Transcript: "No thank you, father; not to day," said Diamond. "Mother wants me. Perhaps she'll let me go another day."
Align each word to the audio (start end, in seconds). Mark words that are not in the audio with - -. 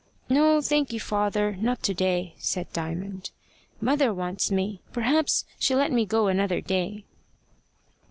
"No 0.29 0.61
thank 0.61 0.91
you, 0.91 0.99
father; 0.99 1.55
not 1.57 1.83
to 1.83 1.93
day," 1.93 2.33
said 2.39 2.73
Diamond. 2.73 3.29
"Mother 3.79 4.11
wants 4.11 4.49
me. 4.49 4.81
Perhaps 4.91 5.45
she'll 5.59 5.77
let 5.77 5.91
me 5.91 6.07
go 6.07 6.25
another 6.25 6.59
day." 6.59 7.05